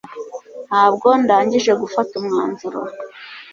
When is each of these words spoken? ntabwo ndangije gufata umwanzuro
ntabwo 0.67 1.07
ndangije 1.21 1.71
gufata 1.81 2.11
umwanzuro 2.21 2.79